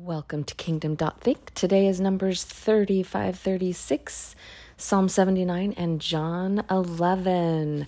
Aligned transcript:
Welcome 0.00 0.44
to 0.44 0.54
Kingdom 0.54 0.96
Think. 0.96 1.52
Today 1.54 1.88
is 1.88 2.00
Numbers 2.00 2.44
35, 2.44 3.36
36, 3.36 4.36
Psalm 4.76 5.08
79, 5.08 5.74
and 5.76 6.00
John 6.00 6.62
11. 6.70 7.84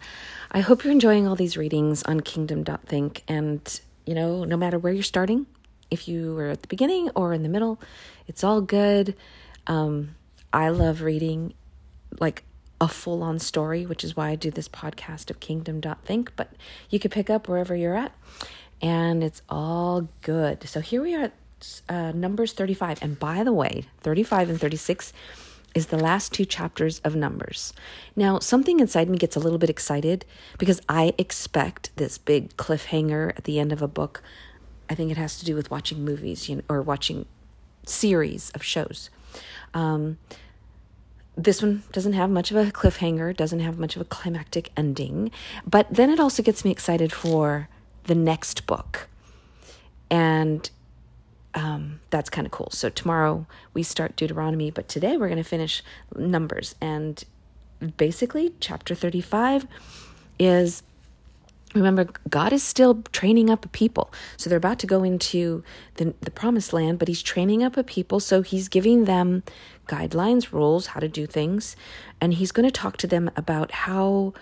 I 0.50 0.58
hope 0.60 0.82
you're 0.82 0.92
enjoying 0.92 1.28
all 1.28 1.36
these 1.36 1.56
readings 1.56 2.02
on 2.02 2.18
Kingdom 2.22 2.64
Think. 2.64 3.22
And, 3.28 3.80
you 4.06 4.16
know, 4.16 4.42
no 4.42 4.56
matter 4.56 4.76
where 4.76 4.92
you're 4.92 5.04
starting, 5.04 5.46
if 5.88 6.08
you 6.08 6.34
were 6.34 6.48
at 6.48 6.62
the 6.62 6.66
beginning 6.66 7.10
or 7.14 7.32
in 7.32 7.44
the 7.44 7.48
middle, 7.48 7.80
it's 8.26 8.42
all 8.42 8.60
good. 8.60 9.14
Um, 9.68 10.16
I 10.52 10.70
love 10.70 11.02
reading 11.02 11.54
like 12.18 12.42
a 12.80 12.88
full 12.88 13.22
on 13.22 13.38
story, 13.38 13.86
which 13.86 14.02
is 14.02 14.16
why 14.16 14.30
I 14.30 14.34
do 14.34 14.50
this 14.50 14.68
podcast 14.68 15.30
of 15.30 15.38
Kingdom 15.38 15.80
Think. 16.04 16.34
But 16.34 16.50
you 16.90 16.98
could 16.98 17.12
pick 17.12 17.30
up 17.30 17.46
wherever 17.46 17.76
you're 17.76 17.96
at 17.96 18.10
and 18.82 19.22
it's 19.22 19.42
all 19.48 20.08
good. 20.22 20.68
So 20.68 20.80
here 20.80 21.02
we 21.02 21.14
are 21.14 21.30
uh, 21.88 22.12
Numbers 22.12 22.52
35. 22.52 23.02
And 23.02 23.18
by 23.18 23.44
the 23.44 23.52
way, 23.52 23.84
35 24.00 24.50
and 24.50 24.60
36 24.60 25.12
is 25.74 25.86
the 25.86 25.96
last 25.96 26.32
two 26.32 26.44
chapters 26.44 27.00
of 27.00 27.14
Numbers. 27.14 27.72
Now, 28.16 28.38
something 28.38 28.80
inside 28.80 29.08
me 29.08 29.18
gets 29.18 29.36
a 29.36 29.40
little 29.40 29.58
bit 29.58 29.70
excited 29.70 30.24
because 30.58 30.80
I 30.88 31.14
expect 31.16 31.94
this 31.96 32.18
big 32.18 32.56
cliffhanger 32.56 33.30
at 33.36 33.44
the 33.44 33.58
end 33.58 33.72
of 33.72 33.80
a 33.82 33.88
book. 33.88 34.22
I 34.88 34.94
think 34.94 35.10
it 35.10 35.16
has 35.16 35.38
to 35.38 35.44
do 35.44 35.54
with 35.54 35.70
watching 35.70 36.04
movies 36.04 36.48
you 36.48 36.56
know, 36.56 36.62
or 36.68 36.82
watching 36.82 37.26
series 37.86 38.50
of 38.50 38.64
shows. 38.64 39.10
Um, 39.72 40.18
this 41.36 41.62
one 41.62 41.84
doesn't 41.92 42.12
have 42.12 42.28
much 42.28 42.50
of 42.50 42.56
a 42.56 42.70
cliffhanger, 42.70 43.36
doesn't 43.36 43.60
have 43.60 43.78
much 43.78 43.96
of 43.96 44.02
a 44.02 44.04
climactic 44.04 44.70
ending, 44.76 45.30
but 45.66 45.86
then 45.90 46.10
it 46.10 46.18
also 46.18 46.42
gets 46.42 46.64
me 46.64 46.70
excited 46.70 47.12
for 47.12 47.68
the 48.04 48.14
next 48.14 48.66
book. 48.66 49.08
And 50.10 50.68
um, 51.54 52.00
that's 52.10 52.30
kind 52.30 52.46
of 52.46 52.52
cool. 52.52 52.70
So 52.70 52.88
tomorrow 52.90 53.46
we 53.74 53.82
start 53.82 54.16
Deuteronomy, 54.16 54.70
but 54.70 54.88
today 54.88 55.16
we're 55.16 55.28
going 55.28 55.42
to 55.42 55.48
finish 55.48 55.82
Numbers. 56.16 56.74
And 56.80 57.22
basically, 57.96 58.54
chapter 58.60 58.94
35 58.94 59.66
is 60.38 60.82
remember, 61.74 62.08
God 62.28 62.52
is 62.52 62.62
still 62.62 63.02
training 63.12 63.50
up 63.50 63.64
a 63.64 63.68
people. 63.68 64.12
So 64.36 64.50
they're 64.50 64.58
about 64.58 64.78
to 64.80 64.86
go 64.86 65.02
into 65.02 65.62
the, 65.96 66.14
the 66.20 66.30
promised 66.30 66.72
land, 66.72 66.98
but 66.98 67.08
He's 67.08 67.22
training 67.22 67.62
up 67.62 67.76
a 67.76 67.84
people. 67.84 68.20
So 68.20 68.42
He's 68.42 68.68
giving 68.68 69.04
them 69.04 69.42
guidelines, 69.86 70.52
rules, 70.52 70.88
how 70.88 71.00
to 71.00 71.08
do 71.08 71.26
things. 71.26 71.76
And 72.20 72.34
He's 72.34 72.52
going 72.52 72.66
to 72.66 72.72
talk 72.72 72.96
to 72.98 73.06
them 73.06 73.30
about 73.36 73.72
how. 73.72 74.34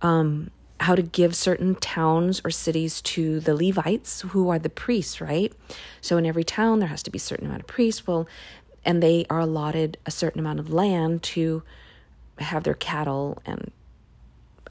Um, 0.00 0.50
how 0.80 0.94
to 0.94 1.02
give 1.02 1.34
certain 1.34 1.74
towns 1.74 2.40
or 2.44 2.50
cities 2.50 3.02
to 3.02 3.40
the 3.40 3.54
Levites, 3.54 4.20
who 4.20 4.48
are 4.48 4.58
the 4.58 4.70
priests, 4.70 5.20
right? 5.20 5.52
So 6.00 6.16
in 6.16 6.26
every 6.26 6.44
town, 6.44 6.78
there 6.78 6.88
has 6.88 7.02
to 7.04 7.10
be 7.10 7.16
a 7.18 7.20
certain 7.20 7.46
amount 7.46 7.62
of 7.62 7.66
priests. 7.66 8.06
Well, 8.06 8.28
and 8.84 9.02
they 9.02 9.26
are 9.28 9.40
allotted 9.40 9.98
a 10.06 10.10
certain 10.10 10.40
amount 10.40 10.60
of 10.60 10.72
land 10.72 11.22
to 11.24 11.62
have 12.38 12.62
their 12.62 12.74
cattle. 12.74 13.42
And 13.44 13.72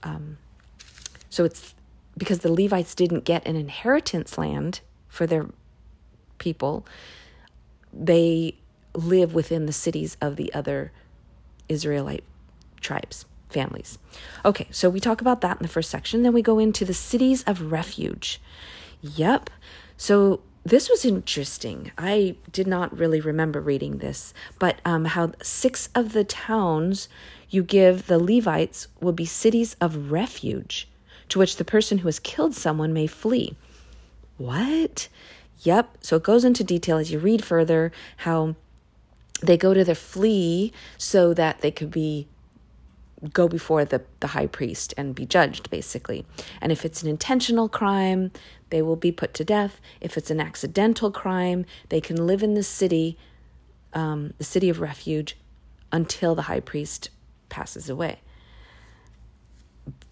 um, 0.01 0.37
so 1.29 1.43
it's 1.43 1.75
because 2.17 2.39
the 2.39 2.51
Levites 2.51 2.95
didn't 2.95 3.25
get 3.25 3.45
an 3.45 3.55
inheritance 3.55 4.37
land 4.37 4.79
for 5.09 5.27
their 5.27 5.47
people, 6.37 6.85
they 7.91 8.55
live 8.93 9.33
within 9.33 9.65
the 9.65 9.73
cities 9.73 10.15
of 10.21 10.35
the 10.35 10.53
other 10.53 10.91
Israelite 11.67 12.23
tribes 12.79 13.25
families. 13.49 13.97
Okay, 14.43 14.67
so 14.71 14.89
we 14.89 14.99
talk 14.99 15.21
about 15.21 15.41
that 15.41 15.57
in 15.57 15.63
the 15.63 15.69
first 15.69 15.89
section. 15.89 16.23
Then 16.23 16.33
we 16.33 16.41
go 16.41 16.59
into 16.59 16.85
the 16.85 16.93
cities 16.93 17.43
of 17.43 17.71
refuge. 17.71 18.41
Yep. 19.01 19.49
So 19.95 20.41
this 20.65 20.89
was 20.89 21.05
interesting. 21.05 21.91
I 21.97 22.35
did 22.51 22.67
not 22.67 22.97
really 22.97 23.21
remember 23.21 23.61
reading 23.61 23.99
this, 23.99 24.33
but 24.59 24.81
um, 24.83 25.05
how 25.05 25.31
six 25.41 25.89
of 25.95 26.13
the 26.13 26.23
towns 26.23 27.07
you 27.49 27.63
give 27.63 28.07
the 28.07 28.19
Levites 28.19 28.87
will 28.99 29.13
be 29.13 29.25
cities 29.25 29.75
of 29.79 30.11
refuge 30.11 30.89
to 31.29 31.39
which 31.39 31.55
the 31.55 31.65
person 31.65 31.99
who 31.99 32.07
has 32.07 32.19
killed 32.19 32.53
someone 32.53 32.93
may 32.93 33.07
flee. 33.07 33.55
What? 34.37 35.07
Yep. 35.61 35.97
So 36.01 36.17
it 36.17 36.23
goes 36.23 36.43
into 36.43 36.63
detail 36.63 36.97
as 36.97 37.11
you 37.11 37.19
read 37.19 37.43
further 37.43 37.91
how 38.17 38.55
they 39.41 39.57
go 39.57 39.73
to 39.73 39.83
the 39.83 39.95
flee 39.95 40.73
so 40.97 41.33
that 41.33 41.61
they 41.61 41.71
could 41.71 41.91
be 41.91 42.27
go 43.33 43.47
before 43.47 43.85
the, 43.85 44.03
the 44.19 44.27
high 44.27 44.47
priest 44.47 44.93
and 44.97 45.15
be 45.15 45.25
judged, 45.25 45.69
basically. 45.69 46.25
And 46.61 46.71
if 46.71 46.85
it's 46.85 47.01
an 47.01 47.09
intentional 47.09 47.67
crime, 47.67 48.31
they 48.69 48.81
will 48.81 48.95
be 48.95 49.11
put 49.11 49.33
to 49.35 49.43
death. 49.43 49.79
If 50.01 50.17
it's 50.17 50.29
an 50.29 50.39
accidental 50.39 51.11
crime, 51.11 51.65
they 51.89 52.01
can 52.01 52.27
live 52.27 52.43
in 52.43 52.53
the 52.53 52.63
city, 52.63 53.17
um, 53.93 54.33
the 54.37 54.43
city 54.43 54.69
of 54.69 54.81
refuge, 54.81 55.37
until 55.91 56.35
the 56.35 56.43
high 56.43 56.59
priest 56.59 57.09
passes 57.49 57.89
away. 57.89 58.19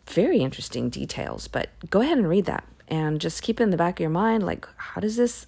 Very 0.08 0.40
interesting 0.40 0.90
details, 0.90 1.48
but 1.48 1.70
go 1.90 2.02
ahead 2.02 2.18
and 2.18 2.30
read 2.30 2.46
that 2.46 2.64
and 2.88 3.20
just 3.20 3.42
keep 3.42 3.60
it 3.60 3.64
in 3.64 3.72
the 3.72 3.78
back 3.78 4.00
of 4.00 4.02
your 4.02 4.10
mind 4.10 4.46
like, 4.46 4.68
how 4.78 5.02
does 5.02 5.16
this 5.16 5.48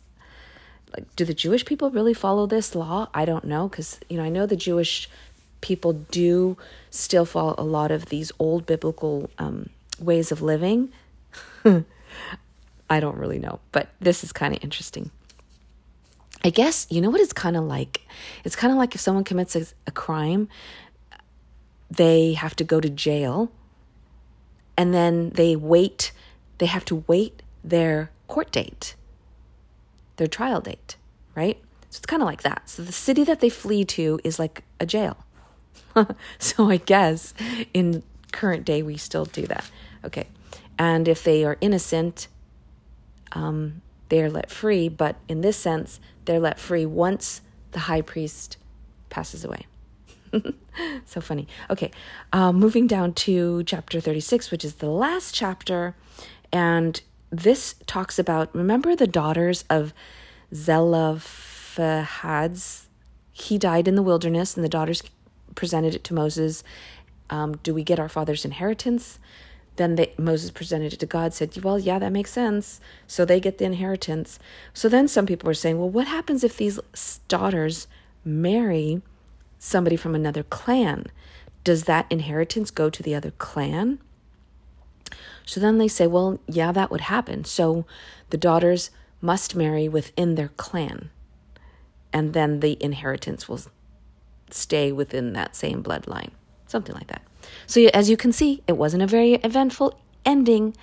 like 0.95 1.15
do 1.17 1.25
the 1.25 1.33
jewish 1.33 1.65
people 1.65 1.91
really 1.91 2.13
follow 2.13 2.47
this 2.47 2.73
law 2.73 3.09
i 3.13 3.25
don't 3.25 3.43
know 3.43 3.67
because 3.67 3.99
you 4.09 4.15
know 4.15 4.23
i 4.23 4.29
know 4.29 4.45
the 4.45 4.55
jewish 4.55 5.09
people 5.61 5.93
do 5.93 6.57
still 6.89 7.25
follow 7.25 7.55
a 7.57 7.63
lot 7.63 7.91
of 7.91 8.07
these 8.07 8.31
old 8.39 8.65
biblical 8.65 9.29
um, 9.37 9.69
ways 9.99 10.31
of 10.31 10.41
living. 10.41 10.89
I 12.89 12.99
don't 12.99 13.17
really 13.17 13.39
know, 13.39 13.59
but 13.71 13.89
this 13.99 14.23
is 14.23 14.31
kind 14.31 14.55
of 14.55 14.63
interesting. 14.63 15.11
I 16.43 16.49
guess, 16.49 16.87
you 16.89 17.01
know 17.01 17.09
what 17.09 17.19
it's 17.19 17.33
kind 17.33 17.57
of 17.57 17.63
like? 17.63 18.01
It's 18.43 18.55
kind 18.55 18.71
of 18.71 18.77
like 18.77 18.95
if 18.95 19.01
someone 19.01 19.23
commits 19.23 19.55
a, 19.55 19.65
a 19.85 19.91
crime, 19.91 20.47
they 21.89 22.33
have 22.33 22.55
to 22.57 22.63
go 22.63 22.79
to 22.79 22.89
jail 22.89 23.51
and 24.77 24.93
then 24.93 25.31
they 25.31 25.55
wait, 25.55 26.11
they 26.59 26.67
have 26.67 26.85
to 26.85 27.03
wait 27.07 27.41
their 27.63 28.11
court 28.27 28.51
date, 28.51 28.95
their 30.17 30.27
trial 30.27 30.61
date, 30.61 30.95
right? 31.35 31.57
So 31.89 31.97
it's 31.97 32.05
kind 32.05 32.21
of 32.21 32.27
like 32.27 32.43
that. 32.43 32.69
So 32.69 32.83
the 32.83 32.91
city 32.91 33.23
that 33.23 33.39
they 33.39 33.49
flee 33.49 33.83
to 33.85 34.19
is 34.23 34.37
like 34.39 34.63
a 34.79 34.85
jail. 34.85 35.17
so 36.39 36.69
I 36.69 36.77
guess 36.77 37.33
in 37.73 38.03
current 38.31 38.65
day 38.65 38.81
we 38.81 38.97
still 38.97 39.25
do 39.25 39.45
that. 39.47 39.69
Okay. 40.03 40.27
And 40.77 41.07
if 41.07 41.23
they 41.23 41.43
are 41.43 41.57
innocent, 41.61 42.27
um, 43.31 43.81
they 44.09 44.21
are 44.21 44.29
let 44.29 44.51
free. 44.51 44.89
But 44.89 45.15
in 45.27 45.41
this 45.41 45.57
sense, 45.57 45.99
they're 46.25 46.39
let 46.39 46.59
free 46.59 46.85
once 46.85 47.41
the 47.71 47.79
high 47.79 48.01
priest 48.01 48.57
passes 49.09 49.43
away. 49.43 49.65
so 51.05 51.21
funny. 51.21 51.47
Okay. 51.69 51.91
Uh, 52.31 52.51
moving 52.51 52.87
down 52.87 53.13
to 53.13 53.63
chapter 53.63 53.99
36, 53.99 54.51
which 54.51 54.65
is 54.65 54.75
the 54.75 54.89
last 54.89 55.33
chapter. 55.33 55.95
And 56.51 57.01
this 57.29 57.75
talks 57.87 58.19
about 58.19 58.53
remember 58.55 58.95
the 58.95 59.07
daughters 59.07 59.65
of 59.69 59.93
Zelophehad's? 60.53 62.87
He 63.31 63.57
died 63.57 63.87
in 63.87 63.95
the 63.95 64.01
wilderness, 64.01 64.55
and 64.55 64.63
the 64.63 64.69
daughters 64.69 65.03
presented 65.57 65.93
it 65.93 66.05
to 66.05 66.13
Moses. 66.13 66.63
Um, 67.29 67.57
do 67.63 67.73
we 67.73 67.83
get 67.83 67.99
our 67.99 68.07
father's 68.07 68.45
inheritance? 68.45 69.19
Then 69.75 69.95
they, 69.95 70.13
Moses 70.17 70.51
presented 70.51 70.93
it 70.93 70.99
to 71.01 71.05
God, 71.05 71.33
said, 71.33 71.61
Well, 71.61 71.77
yeah, 71.77 71.99
that 71.99 72.13
makes 72.13 72.31
sense. 72.31 72.79
So 73.05 73.25
they 73.25 73.41
get 73.41 73.57
the 73.57 73.65
inheritance. 73.65 74.39
So 74.73 74.87
then 74.87 75.09
some 75.09 75.25
people 75.25 75.47
were 75.47 75.53
saying, 75.53 75.77
Well, 75.77 75.89
what 75.89 76.07
happens 76.07 76.45
if 76.45 76.55
these 76.55 76.79
daughters 77.27 77.87
marry 78.23 79.01
somebody 79.59 79.97
from 79.97 80.15
another 80.15 80.43
clan? 80.43 81.07
Does 81.65 81.83
that 81.83 82.05
inheritance 82.09 82.71
go 82.71 82.89
to 82.89 83.03
the 83.03 83.13
other 83.13 83.31
clan? 83.31 83.99
So 85.45 85.59
then 85.59 85.77
they 85.77 85.87
say, 85.89 86.07
Well, 86.07 86.39
yeah, 86.47 86.71
that 86.71 86.89
would 86.89 87.01
happen. 87.01 87.43
So 87.43 87.85
the 88.29 88.37
daughters 88.37 88.89
must 89.21 89.55
marry 89.55 89.89
within 89.89 90.35
their 90.35 90.49
clan, 90.49 91.09
and 92.13 92.33
then 92.33 92.59
the 92.61 92.81
inheritance 92.83 93.49
will 93.49 93.61
stay 94.49 94.91
within 94.91 95.33
that 95.33 95.55
same 95.55 95.83
bloodline. 95.83 96.31
Something 96.67 96.95
like 96.95 97.07
that. 97.07 97.21
So, 97.65 97.81
as 97.93 98.09
you 98.09 98.17
can 98.17 98.31
see, 98.31 98.61
it 98.67 98.77
wasn't 98.77 99.03
a 99.03 99.07
very 99.07 99.35
eventful 99.35 99.99
ending, 100.25 100.75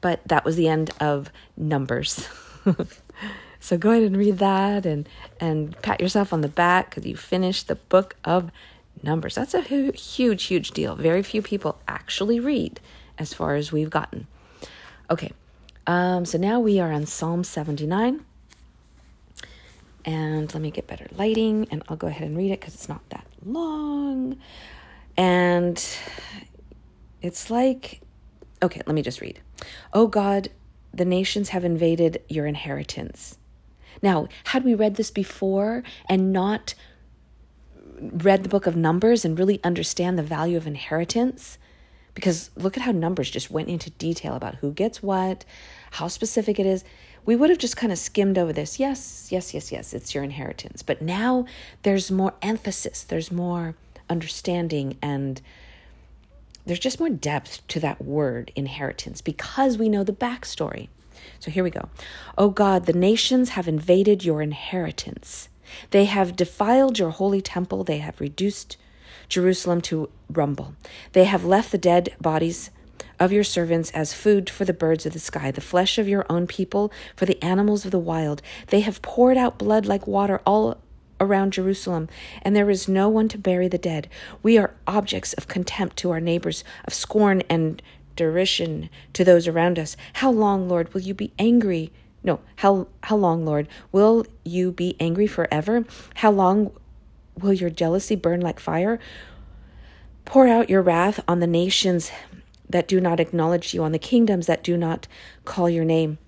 but 0.00 0.20
that 0.26 0.44
was 0.44 0.56
the 0.56 0.68
end 0.68 0.90
of 1.00 1.30
Numbers. 1.56 2.28
so, 3.60 3.76
go 3.76 3.90
ahead 3.90 4.02
and 4.02 4.16
read 4.16 4.38
that 4.38 4.86
and, 4.86 5.08
and 5.40 5.80
pat 5.82 6.00
yourself 6.00 6.32
on 6.32 6.40
the 6.40 6.48
back 6.48 6.90
because 6.90 7.06
you 7.06 7.16
finished 7.16 7.68
the 7.68 7.74
book 7.74 8.16
of 8.24 8.50
Numbers. 9.02 9.34
That's 9.34 9.54
a 9.54 9.62
hu- 9.62 9.92
huge, 9.92 10.44
huge 10.44 10.70
deal. 10.70 10.94
Very 10.94 11.22
few 11.22 11.42
people 11.42 11.78
actually 11.86 12.40
read 12.40 12.80
as 13.18 13.34
far 13.34 13.54
as 13.56 13.72
we've 13.72 13.90
gotten. 13.90 14.26
Okay, 15.10 15.32
um, 15.86 16.24
so 16.24 16.38
now 16.38 16.58
we 16.60 16.80
are 16.80 16.92
on 16.92 17.06
Psalm 17.06 17.44
79. 17.44 18.24
And 20.06 20.52
let 20.54 20.62
me 20.62 20.70
get 20.70 20.86
better 20.86 21.08
lighting 21.16 21.66
and 21.70 21.82
I'll 21.88 21.96
go 21.96 22.06
ahead 22.06 22.26
and 22.26 22.36
read 22.36 22.52
it 22.52 22.60
because 22.60 22.74
it's 22.74 22.88
not 22.88 23.06
that 23.10 23.26
long. 23.44 24.38
And 25.16 25.84
it's 27.20 27.50
like, 27.50 28.00
okay, 28.62 28.80
let 28.86 28.94
me 28.94 29.02
just 29.02 29.20
read. 29.20 29.40
Oh 29.92 30.06
God, 30.06 30.48
the 30.94 31.04
nations 31.04 31.48
have 31.50 31.64
invaded 31.64 32.22
your 32.28 32.46
inheritance. 32.46 33.36
Now, 34.00 34.28
had 34.44 34.64
we 34.64 34.74
read 34.74 34.94
this 34.94 35.10
before 35.10 35.82
and 36.08 36.32
not 36.32 36.74
read 38.00 38.44
the 38.44 38.48
book 38.48 38.66
of 38.66 38.76
Numbers 38.76 39.24
and 39.24 39.38
really 39.38 39.58
understand 39.64 40.18
the 40.18 40.22
value 40.22 40.56
of 40.56 40.66
inheritance, 40.66 41.58
because 42.14 42.50
look 42.56 42.76
at 42.76 42.82
how 42.82 42.92
Numbers 42.92 43.30
just 43.30 43.50
went 43.50 43.68
into 43.68 43.90
detail 43.90 44.34
about 44.34 44.56
who 44.56 44.72
gets 44.72 45.02
what, 45.02 45.44
how 45.92 46.08
specific 46.08 46.58
it 46.58 46.66
is. 46.66 46.84
We 47.26 47.36
would 47.36 47.50
have 47.50 47.58
just 47.58 47.76
kind 47.76 47.92
of 47.92 47.98
skimmed 47.98 48.38
over 48.38 48.52
this. 48.52 48.78
Yes, 48.78 49.28
yes, 49.30 49.52
yes, 49.52 49.72
yes, 49.72 49.92
it's 49.92 50.14
your 50.14 50.24
inheritance. 50.24 50.82
But 50.82 51.02
now 51.02 51.44
there's 51.82 52.10
more 52.10 52.34
emphasis, 52.40 53.02
there's 53.02 53.32
more 53.32 53.74
understanding, 54.08 54.96
and 55.02 55.42
there's 56.64 56.78
just 56.78 57.00
more 57.00 57.10
depth 57.10 57.66
to 57.68 57.80
that 57.80 58.02
word 58.02 58.52
inheritance 58.56 59.20
because 59.20 59.76
we 59.76 59.88
know 59.88 60.04
the 60.04 60.12
backstory. 60.12 60.88
So 61.40 61.50
here 61.50 61.64
we 61.64 61.70
go. 61.70 61.88
Oh 62.38 62.50
God, 62.50 62.86
the 62.86 62.92
nations 62.92 63.50
have 63.50 63.68
invaded 63.68 64.24
your 64.24 64.40
inheritance. 64.40 65.48
They 65.90 66.04
have 66.04 66.36
defiled 66.36 66.98
your 66.98 67.10
holy 67.10 67.40
temple. 67.40 67.84
They 67.84 67.98
have 67.98 68.20
reduced 68.20 68.76
Jerusalem 69.28 69.80
to 69.82 70.08
rumble. 70.30 70.74
They 71.12 71.24
have 71.24 71.44
left 71.44 71.72
the 71.72 71.78
dead 71.78 72.14
bodies 72.20 72.70
of 73.18 73.32
your 73.32 73.44
servants 73.44 73.90
as 73.90 74.12
food 74.12 74.50
for 74.50 74.64
the 74.64 74.72
birds 74.72 75.06
of 75.06 75.12
the 75.12 75.18
sky, 75.18 75.50
the 75.50 75.60
flesh 75.60 75.98
of 75.98 76.08
your 76.08 76.26
own 76.28 76.46
people 76.46 76.92
for 77.14 77.26
the 77.26 77.42
animals 77.42 77.84
of 77.84 77.90
the 77.90 77.98
wild. 77.98 78.42
They 78.68 78.80
have 78.80 79.02
poured 79.02 79.36
out 79.36 79.58
blood 79.58 79.86
like 79.86 80.06
water 80.06 80.40
all 80.46 80.78
around 81.20 81.52
Jerusalem, 81.52 82.08
and 82.42 82.54
there 82.54 82.70
is 82.70 82.88
no 82.88 83.08
one 83.08 83.28
to 83.28 83.38
bury 83.38 83.68
the 83.68 83.78
dead. 83.78 84.08
We 84.42 84.58
are 84.58 84.74
objects 84.86 85.32
of 85.34 85.48
contempt 85.48 85.96
to 85.98 86.10
our 86.10 86.20
neighbors, 86.20 86.62
of 86.84 86.94
scorn 86.94 87.42
and 87.48 87.80
derision 88.16 88.90
to 89.12 89.24
those 89.24 89.46
around 89.46 89.78
us. 89.78 89.96
How 90.14 90.30
long, 90.30 90.68
Lord, 90.68 90.92
will 90.92 91.02
you 91.02 91.14
be 91.14 91.32
angry? 91.38 91.92
No, 92.22 92.40
how 92.56 92.88
how 93.04 93.16
long, 93.16 93.44
Lord, 93.44 93.68
will 93.92 94.26
you 94.44 94.72
be 94.72 94.96
angry 94.98 95.26
forever? 95.26 95.84
How 96.16 96.30
long 96.30 96.72
will 97.38 97.52
your 97.52 97.70
jealousy 97.70 98.16
burn 98.16 98.40
like 98.40 98.58
fire? 98.58 98.98
Pour 100.24 100.48
out 100.48 100.68
your 100.68 100.82
wrath 100.82 101.20
on 101.28 101.38
the 101.40 101.46
nations 101.46 102.10
that 102.68 102.88
do 102.88 103.00
not 103.00 103.20
acknowledge 103.20 103.74
you, 103.74 103.82
on 103.82 103.92
the 103.92 103.98
kingdoms 103.98 104.46
that 104.46 104.64
do 104.64 104.76
not 104.76 105.06
call 105.44 105.68
your 105.70 105.84
name. 105.84 106.18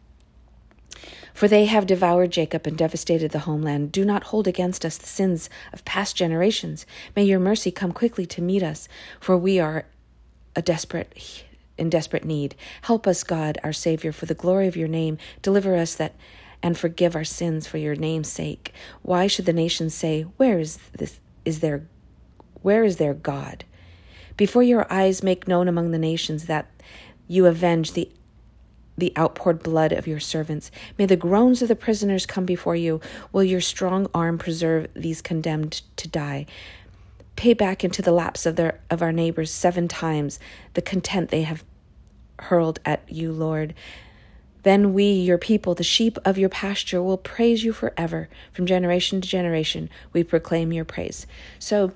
For 1.35 1.47
they 1.47 1.67
have 1.67 1.87
devoured 1.87 2.33
Jacob 2.33 2.67
and 2.67 2.77
devastated 2.77 3.31
the 3.31 3.41
homeland. 3.41 3.93
Do 3.93 4.05
not 4.05 4.25
hold 4.25 4.49
against 4.49 4.85
us 4.85 4.99
the 4.99 5.07
sins 5.07 5.49
of 5.73 5.85
past 5.85 6.17
generations. 6.17 6.85
May 7.15 7.25
your 7.25 7.39
mercy 7.39 7.71
come 7.71 7.93
quickly 7.93 8.27
to 8.27 8.43
meet 8.43 8.63
us, 8.63 8.89
for 9.21 9.37
we 9.37 9.61
are 9.61 9.87
a 10.57 10.63
desperate 10.63 11.45
in 11.77 11.89
desperate 11.89 12.25
need. 12.25 12.57
Help 12.83 13.07
us, 13.07 13.23
God, 13.23 13.57
our 13.63 13.73
Savior, 13.73 14.11
for 14.11 14.27
the 14.27 14.35
glory 14.35 14.67
of 14.67 14.77
your 14.77 14.89
name. 14.89 15.17
Deliver 15.43 15.77
us 15.77 15.95
that 15.95 16.17
and 16.61 16.77
forgive 16.77 17.15
our 17.15 17.25
sins 17.25 17.69
for 17.69 17.79
your 17.79 17.95
name's 17.95 18.29
sake. 18.29 18.73
Why 19.03 19.29
should 19.29 19.47
the 19.47 19.53
nations 19.53 19.95
say, 19.95 20.23
Where 20.39 20.59
is 20.59 20.79
this 20.93 21.21
is 21.45 21.61
there 21.61 21.87
where 22.63 22.83
is 22.83 22.97
their 22.97 23.15
God? 23.15 23.65
Before 24.39 24.63
your 24.63 24.91
eyes 24.91 25.23
make 25.23 25.47
known 25.49 25.69
among 25.69 25.91
the 25.91 25.99
nations 25.99 26.47
that 26.47 26.71
you 27.27 27.45
avenge 27.45 27.93
the 27.93 28.11
the 28.97 29.13
outpoured 29.17 29.63
blood 29.63 29.93
of 29.93 30.09
your 30.09 30.19
servants. 30.19 30.73
May 30.99 31.07
the 31.07 31.17
groans 31.17 31.63
of 31.63 31.69
the 31.69 31.77
prisoners 31.77 32.27
come 32.27 32.45
before 32.45 32.75
you. 32.75 33.01
Will 33.31 33.45
your 33.45 33.61
strong 33.61 34.09
arm 34.13 34.39
preserve 34.39 34.89
these 34.93 35.23
condemned 35.23 35.83
to 35.97 36.09
die? 36.09 36.47
Pay 37.37 37.55
back 37.55 37.85
into 37.85 38.03
the 38.03 38.11
laps 38.11 38.45
of 38.45 38.57
their 38.57 38.81
of 38.91 39.01
our 39.01 39.13
neighbors 39.13 39.53
seven 39.53 39.87
times 39.87 40.41
the 40.75 40.83
contempt 40.83 41.31
they 41.31 41.43
have 41.43 41.65
hurled 42.41 42.81
at 42.85 43.03
you, 43.09 43.31
Lord. 43.31 43.73
Then 44.65 44.93
we, 44.93 45.13
your 45.13 45.39
people, 45.39 45.75
the 45.77 45.85
sheep 45.85 46.19
of 46.25 46.37
your 46.37 46.49
pasture, 46.49 47.01
will 47.01 47.19
praise 47.19 47.63
you 47.63 47.73
forever. 47.73 48.29
From 48.53 48.67
generation 48.67 49.21
to 49.21 49.29
generation, 49.29 49.89
we 50.13 50.25
proclaim 50.25 50.73
your 50.73 50.85
praise. 50.85 51.27
So 51.61 51.93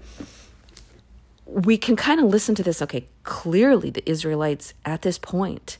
we 1.53 1.77
can 1.77 1.97
kind 1.97 2.19
of 2.19 2.27
listen 2.27 2.55
to 2.55 2.63
this. 2.63 2.81
Okay, 2.81 3.07
clearly 3.25 3.91
the 3.91 4.09
Israelites 4.09 4.73
at 4.85 5.03
this 5.03 5.19
point 5.19 5.79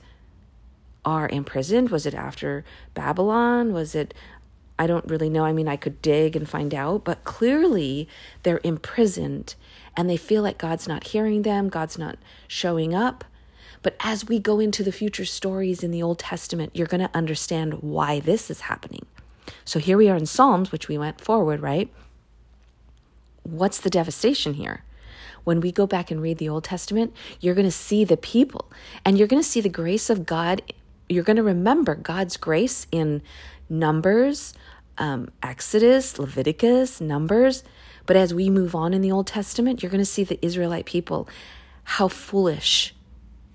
are 1.05 1.29
imprisoned. 1.29 1.91
Was 1.91 2.05
it 2.05 2.15
after 2.15 2.65
Babylon? 2.95 3.73
Was 3.73 3.95
it, 3.95 4.13
I 4.79 4.87
don't 4.87 5.07
really 5.07 5.31
know. 5.31 5.45
I 5.45 5.53
mean, 5.53 5.69
I 5.69 5.77
could 5.77 6.03
dig 6.03 6.37
and 6.37 6.49
find 6.49 6.75
out, 6.75 7.05
but 7.05 7.25
clearly 7.25 8.07
they're 8.43 8.61
imprisoned 8.63 9.55
and 9.97 10.09
they 10.09 10.17
feel 10.17 10.43
like 10.43 10.59
God's 10.59 10.87
not 10.87 11.09
hearing 11.09 11.43
them, 11.43 11.69
God's 11.69 11.99
not 11.99 12.19
showing 12.47 12.95
up. 12.95 13.25
But 13.83 13.97
as 14.01 14.29
we 14.29 14.39
go 14.39 14.61
into 14.61 14.85
the 14.85 14.93
future 14.93 15.25
stories 15.25 15.83
in 15.83 15.91
the 15.91 16.03
Old 16.03 16.19
Testament, 16.19 16.71
you're 16.75 16.87
going 16.87 17.01
to 17.01 17.17
understand 17.17 17.83
why 17.83 18.21
this 18.21 18.51
is 18.51 18.61
happening. 18.63 19.07
So 19.65 19.79
here 19.79 19.97
we 19.97 20.09
are 20.09 20.17
in 20.17 20.27
Psalms, 20.27 20.71
which 20.71 20.87
we 20.87 20.99
went 20.99 21.21
forward, 21.21 21.61
right? 21.61 21.91
What's 23.43 23.81
the 23.81 23.91
devastation 23.91 24.55
here? 24.55 24.85
When 25.45 25.61
we 25.61 25.73
go 25.73 25.87
back 25.87 26.11
and 26.11 26.23
read 26.23 26.39
the 26.39 26.49
Old 26.49 26.65
Testament, 26.65 27.15
you're 27.41 27.55
going 27.55 27.67
to 27.67 27.71
see 27.71 28.05
the 28.05 28.17
people 28.17 28.71
and 29.05 29.19
you're 29.19 29.29
going 29.29 29.43
to 29.43 29.49
see 29.49 29.61
the 29.61 29.69
grace 29.69 30.09
of 30.11 30.27
God. 30.27 30.63
You're 31.09 31.25
going 31.25 31.37
to 31.37 31.43
remember 31.43 31.95
God's 31.95 32.37
grace 32.37 32.87
in 32.93 33.23
Numbers, 33.69 34.55
um, 34.99 35.31
Exodus, 35.43 36.19
Leviticus, 36.19 37.01
Numbers. 37.01 37.65
But 38.07 38.17
as 38.17 38.35
we 38.35 38.51
move 38.51 38.75
on 38.75 38.95
in 38.95 39.01
the 39.01 39.13
Old 39.13 39.27
Testament, 39.27 39.83
you're 39.83 39.91
going 39.91 40.01
to 40.01 40.05
see 40.05 40.25
the 40.25 40.45
Israelite 40.45 40.87
people, 40.87 41.29
how 41.85 42.09
foolish 42.09 42.95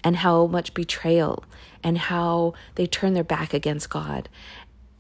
and 0.04 0.18
how 0.18 0.48
much 0.48 0.74
betrayal 0.74 1.44
and 1.83 1.98
how 1.98 2.54
they 2.75 2.86
turn 2.86 3.13
their 3.13 3.24
back 3.24 3.54
against 3.54 3.90
God. 3.90 4.30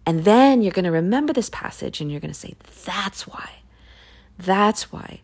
And 0.05 0.23
then 0.23 0.61
you're 0.61 0.71
going 0.71 0.85
to 0.85 0.91
remember 0.91 1.33
this 1.33 1.49
passage 1.49 1.99
and 1.99 2.09
you're 2.09 2.21
going 2.21 2.33
to 2.33 2.39
say, 2.39 2.55
that's 2.85 3.27
why. 3.27 3.55
That's 4.37 4.91
why 4.91 5.21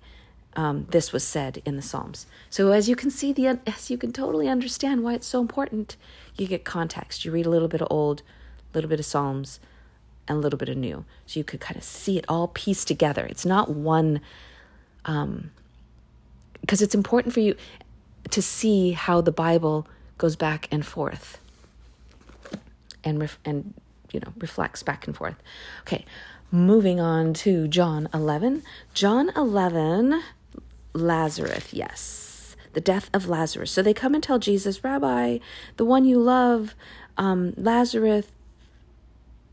um, 0.55 0.87
this 0.89 1.11
was 1.11 1.23
said 1.23 1.61
in 1.65 1.75
the 1.75 1.81
Psalms. 1.81 2.25
So 2.49 2.71
as 2.71 2.87
you 2.87 2.95
can 2.95 3.09
see, 3.09 3.33
the 3.33 3.59
as 3.67 3.89
you 3.89 3.97
can 3.97 4.11
totally 4.11 4.47
understand 4.47 5.03
why 5.03 5.13
it's 5.13 5.27
so 5.27 5.41
important, 5.41 5.95
you 6.37 6.47
get 6.47 6.63
context. 6.63 7.25
You 7.25 7.31
read 7.31 7.45
a 7.45 7.49
little 7.49 7.67
bit 7.67 7.81
of 7.81 7.87
old, 7.89 8.21
a 8.73 8.77
little 8.77 8.89
bit 8.89 8.99
of 8.99 9.05
Psalms, 9.05 9.59
and 10.27 10.37
a 10.37 10.41
little 10.41 10.57
bit 10.57 10.69
of 10.69 10.77
new, 10.77 11.05
so 11.25 11.39
you 11.39 11.43
could 11.43 11.59
kind 11.59 11.77
of 11.77 11.83
see 11.83 12.17
it 12.17 12.25
all 12.27 12.47
pieced 12.47 12.87
together. 12.87 13.25
It's 13.25 13.45
not 13.45 13.69
one, 13.69 14.21
um, 15.05 15.51
because 16.61 16.81
it's 16.81 16.95
important 16.95 17.33
for 17.33 17.39
you 17.39 17.55
to 18.29 18.41
see 18.41 18.91
how 18.91 19.21
the 19.21 19.31
Bible 19.31 19.87
goes 20.17 20.35
back 20.35 20.67
and 20.71 20.85
forth 20.85 21.39
and 23.03 23.19
ref- 23.19 23.39
and 23.43 23.73
you 24.11 24.19
know 24.19 24.33
reflects 24.37 24.83
back 24.83 25.07
and 25.07 25.15
forth. 25.15 25.35
Okay, 25.81 26.05
moving 26.51 26.99
on 26.99 27.33
to 27.33 27.67
John 27.67 28.07
11. 28.13 28.63
John 28.93 29.31
11 29.35 30.21
Lazarus, 30.93 31.73
yes. 31.73 32.55
The 32.73 32.81
death 32.81 33.09
of 33.13 33.27
Lazarus. 33.27 33.71
So 33.71 33.81
they 33.81 33.93
come 33.93 34.13
and 34.13 34.23
tell 34.23 34.39
Jesus, 34.39 34.83
Rabbi, 34.83 35.39
the 35.77 35.85
one 35.85 36.05
you 36.05 36.19
love, 36.19 36.75
um, 37.17 37.53
Lazarus 37.57 38.27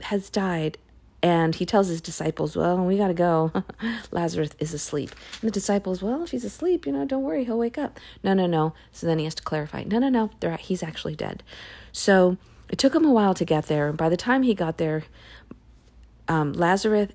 has 0.03 0.31
died. 0.31 0.79
And 1.23 1.55
he 1.55 1.67
tells 1.67 1.89
his 1.89 2.01
disciples, 2.01 2.57
Well, 2.57 2.79
we 2.79 2.97
got 2.97 3.09
to 3.09 3.15
go. 3.15 3.53
Lazarus 4.11 4.51
is 4.59 4.73
asleep. 4.73 5.11
And 5.43 5.49
the 5.49 5.53
disciples, 5.53 6.03
Well, 6.03 6.25
if 6.25 6.31
he's 6.31 6.45
asleep, 6.45 6.87
you 6.87 6.93
know, 6.93 7.05
don't 7.05 7.23
worry, 7.23 7.45
he'll 7.45 7.59
wake 7.59 7.77
up. 7.77 8.01
No, 8.25 8.33
no, 8.33 8.47
no. 8.47 8.73
So 8.91 9.07
then 9.07 9.19
he 9.19 9.25
has 9.25 9.35
to 9.35 9.43
clarify, 9.43 9.85
No, 9.85 9.99
no, 9.99 10.09
no, 10.09 10.31
he's 10.57 10.83
actually 10.83 11.15
dead. 11.15 11.43
So 11.93 12.39
it 12.71 12.79
took 12.79 12.95
him 12.95 13.05
a 13.05 13.13
while 13.13 13.35
to 13.35 13.45
get 13.45 13.67
there. 13.67 13.89
And 13.89 13.99
by 13.99 14.09
the 14.09 14.17
time 14.17 14.45
he 14.45 14.55
got 14.55 14.79
there, 14.79 15.03
um, 16.27 16.55
Lazarus 16.55 17.11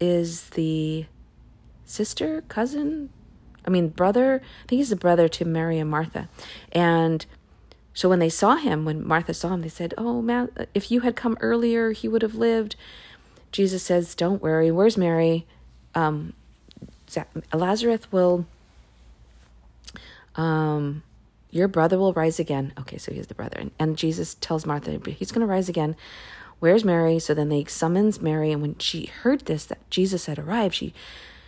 is 0.00 0.50
the 0.50 1.06
sister, 1.84 2.42
cousin, 2.48 3.10
I 3.66 3.70
mean, 3.70 3.88
brother, 3.88 4.42
I 4.42 4.66
think 4.68 4.78
he's 4.78 4.90
the 4.90 4.96
brother 4.96 5.28
to 5.28 5.44
Mary 5.44 5.78
and 5.78 5.90
Martha. 5.90 6.28
And 6.72 7.24
so 7.94 8.08
when 8.08 8.18
they 8.18 8.28
saw 8.28 8.56
him, 8.56 8.84
when 8.84 9.06
Martha 9.06 9.32
saw 9.32 9.54
him, 9.54 9.62
they 9.62 9.68
said, 9.68 9.94
Oh, 9.96 10.20
man, 10.20 10.50
if 10.74 10.90
you 10.90 11.00
had 11.00 11.16
come 11.16 11.38
earlier, 11.40 11.92
he 11.92 12.08
would 12.08 12.22
have 12.22 12.34
lived. 12.34 12.76
Jesus 13.52 13.82
says, 13.82 14.14
Don't 14.14 14.42
worry. 14.42 14.70
Where's 14.70 14.96
Mary? 14.96 15.46
Um, 15.94 16.32
Lazarus 17.52 18.10
will, 18.10 18.46
um, 20.34 21.04
your 21.50 21.68
brother 21.68 21.96
will 21.96 22.12
rise 22.12 22.40
again. 22.40 22.72
Okay, 22.80 22.98
so 22.98 23.12
he's 23.12 23.28
the 23.28 23.34
brother. 23.34 23.58
And, 23.58 23.70
and 23.78 23.96
Jesus 23.96 24.34
tells 24.34 24.66
Martha, 24.66 24.98
He's 25.10 25.30
going 25.30 25.46
to 25.46 25.50
rise 25.50 25.68
again. 25.68 25.94
Where's 26.58 26.84
Mary? 26.84 27.20
So 27.20 27.32
then 27.32 27.48
they 27.48 27.64
summons 27.64 28.20
Mary. 28.20 28.50
And 28.50 28.60
when 28.60 28.76
she 28.78 29.06
heard 29.06 29.42
this, 29.42 29.64
that 29.66 29.88
Jesus 29.88 30.26
had 30.26 30.38
arrived, 30.38 30.74
she 30.74 30.92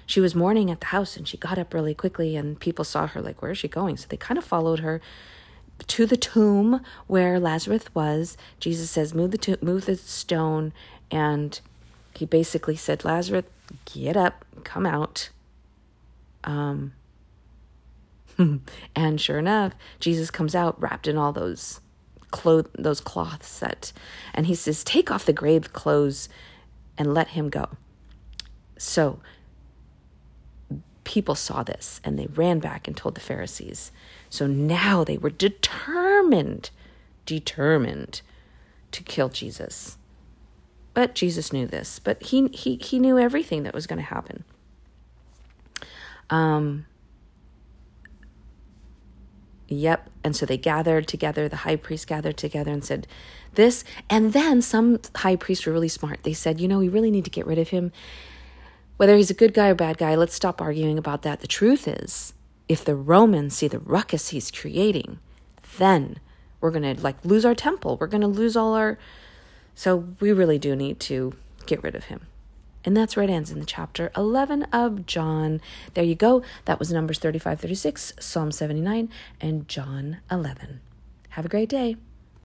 she 0.06 0.20
was 0.20 0.34
mourning 0.34 0.70
at 0.70 0.80
the 0.80 0.86
house 0.86 1.16
and 1.16 1.26
she 1.26 1.36
got 1.36 1.58
up 1.58 1.74
really 1.74 1.94
quickly 1.94 2.36
and 2.36 2.58
people 2.60 2.84
saw 2.84 3.06
her 3.08 3.20
like 3.20 3.42
where 3.42 3.50
is 3.50 3.58
she 3.58 3.68
going? 3.68 3.96
So 3.96 4.06
they 4.08 4.16
kind 4.16 4.38
of 4.38 4.44
followed 4.44 4.80
her 4.80 5.00
to 5.86 6.06
the 6.06 6.16
tomb 6.16 6.80
where 7.06 7.38
lazarus 7.38 7.84
was. 7.92 8.36
Jesus 8.60 8.90
says 8.90 9.14
move 9.14 9.32
the 9.32 9.38
tomb, 9.38 9.58
move 9.60 9.86
the 9.86 9.96
stone 9.96 10.72
and 11.10 11.60
he 12.14 12.24
basically 12.24 12.76
said 12.76 13.04
lazarus 13.04 13.44
get 13.84 14.16
up 14.16 14.44
come 14.64 14.86
out. 14.86 15.30
Um 16.44 16.92
and 18.94 19.18
sure 19.18 19.38
enough 19.38 19.72
jesus 19.98 20.30
comes 20.30 20.54
out 20.54 20.78
wrapped 20.78 21.08
in 21.08 21.16
all 21.16 21.32
those 21.32 21.80
cloth 22.30 22.66
those 22.78 23.00
cloths 23.00 23.60
that 23.60 23.94
and 24.34 24.46
he 24.46 24.54
says 24.54 24.84
take 24.84 25.10
off 25.10 25.24
the 25.24 25.32
grave 25.32 25.72
clothes 25.72 26.28
and 26.98 27.12
let 27.12 27.28
him 27.28 27.48
go. 27.48 27.68
So 28.78 29.20
people 31.06 31.36
saw 31.36 31.62
this 31.62 32.00
and 32.04 32.18
they 32.18 32.26
ran 32.26 32.58
back 32.58 32.86
and 32.86 32.96
told 32.96 33.14
the 33.14 33.20
Pharisees. 33.20 33.92
So 34.28 34.46
now 34.46 35.04
they 35.04 35.16
were 35.16 35.30
determined, 35.30 36.70
determined 37.24 38.20
to 38.90 39.02
kill 39.04 39.28
Jesus. 39.28 39.96
But 40.94 41.14
Jesus 41.14 41.52
knew 41.52 41.66
this, 41.66 42.00
but 42.00 42.22
he 42.22 42.48
he 42.48 42.76
he 42.76 42.98
knew 42.98 43.18
everything 43.18 43.62
that 43.62 43.74
was 43.74 43.86
going 43.86 43.98
to 43.98 44.04
happen. 44.04 44.44
Um 46.28 46.86
Yep. 49.68 50.10
And 50.22 50.36
so 50.36 50.46
they 50.46 50.58
gathered 50.58 51.08
together, 51.08 51.48
the 51.48 51.56
high 51.56 51.74
priest 51.74 52.06
gathered 52.06 52.36
together 52.36 52.70
and 52.70 52.84
said, 52.84 53.06
This. 53.54 53.82
And 54.08 54.32
then 54.32 54.62
some 54.62 55.00
high 55.16 55.34
priests 55.34 55.66
were 55.66 55.72
really 55.72 55.88
smart. 55.88 56.20
They 56.22 56.32
said, 56.32 56.60
You 56.60 56.68
know, 56.68 56.78
we 56.78 56.88
really 56.88 57.10
need 57.10 57.24
to 57.24 57.30
get 57.30 57.46
rid 57.46 57.58
of 57.58 57.70
him. 57.70 57.90
Whether 58.96 59.16
he's 59.16 59.30
a 59.30 59.34
good 59.34 59.52
guy 59.52 59.68
or 59.68 59.74
bad 59.74 59.98
guy, 59.98 60.14
let's 60.14 60.34
stop 60.34 60.60
arguing 60.60 60.98
about 60.98 61.22
that. 61.22 61.40
The 61.40 61.46
truth 61.46 61.86
is, 61.86 62.32
if 62.68 62.84
the 62.84 62.96
Romans 62.96 63.56
see 63.56 63.68
the 63.68 63.78
ruckus 63.78 64.30
he's 64.30 64.50
creating, 64.50 65.18
then 65.78 66.18
we're 66.60 66.70
going 66.70 66.96
to 66.96 67.02
like 67.02 67.16
lose 67.24 67.44
our 67.44 67.54
temple. 67.54 67.96
We're 68.00 68.06
going 68.06 68.22
to 68.22 68.26
lose 68.26 68.56
all 68.56 68.74
our. 68.74 68.98
So 69.74 70.08
we 70.20 70.32
really 70.32 70.58
do 70.58 70.74
need 70.74 70.98
to 71.00 71.34
get 71.66 71.82
rid 71.82 71.94
of 71.94 72.04
him. 72.04 72.22
And 72.84 72.96
that's 72.96 73.16
where 73.16 73.24
it 73.24 73.30
ends 73.30 73.50
in 73.50 73.58
the 73.58 73.66
chapter 73.66 74.12
11 74.16 74.62
of 74.72 75.06
John. 75.06 75.60
There 75.94 76.04
you 76.04 76.14
go. 76.14 76.42
That 76.64 76.78
was 76.78 76.92
Numbers 76.92 77.18
35, 77.18 77.60
36, 77.60 78.12
Psalm 78.20 78.52
79, 78.52 79.10
and 79.40 79.68
John 79.68 80.18
11. 80.30 80.80
Have 81.30 81.44
a 81.44 81.48
great 81.48 81.68
day. 81.68 81.96